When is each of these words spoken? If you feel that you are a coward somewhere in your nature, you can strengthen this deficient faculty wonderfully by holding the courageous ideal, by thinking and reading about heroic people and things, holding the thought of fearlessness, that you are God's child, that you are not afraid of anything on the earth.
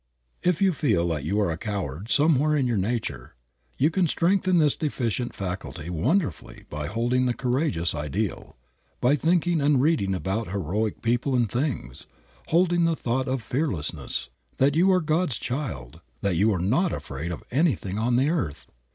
If 0.41 0.63
you 0.63 0.73
feel 0.73 1.07
that 1.09 1.25
you 1.25 1.39
are 1.41 1.51
a 1.51 1.59
coward 1.59 2.09
somewhere 2.09 2.55
in 2.57 2.65
your 2.65 2.75
nature, 2.75 3.35
you 3.77 3.91
can 3.91 4.07
strengthen 4.07 4.57
this 4.57 4.75
deficient 4.75 5.35
faculty 5.35 5.91
wonderfully 5.91 6.65
by 6.71 6.87
holding 6.87 7.27
the 7.27 7.35
courageous 7.35 7.93
ideal, 7.93 8.57
by 8.99 9.15
thinking 9.15 9.61
and 9.61 9.79
reading 9.79 10.15
about 10.15 10.47
heroic 10.49 11.03
people 11.03 11.35
and 11.35 11.51
things, 11.51 12.07
holding 12.47 12.85
the 12.85 12.95
thought 12.95 13.27
of 13.27 13.43
fearlessness, 13.43 14.31
that 14.57 14.73
you 14.75 14.91
are 14.91 15.01
God's 15.01 15.37
child, 15.37 16.01
that 16.21 16.35
you 16.35 16.51
are 16.51 16.57
not 16.59 16.91
afraid 16.91 17.31
of 17.31 17.43
anything 17.51 17.99
on 17.99 18.15
the 18.15 18.31
earth. 18.31 18.65